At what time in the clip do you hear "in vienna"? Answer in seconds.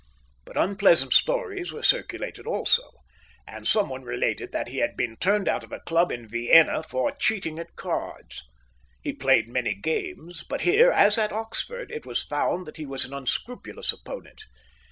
6.11-6.81